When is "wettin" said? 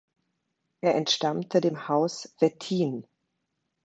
2.39-3.05